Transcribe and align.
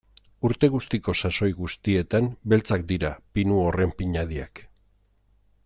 Urte 0.47 0.69
guztiko 0.75 1.13
sasoi 1.27 1.49
guztietan 1.57 2.29
beltzak 2.53 2.87
dira 2.93 3.13
pinu 3.37 3.61
horren 3.67 3.95
pinadiak. 4.01 4.65